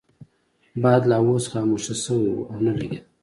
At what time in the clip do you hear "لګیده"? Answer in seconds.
2.79-3.07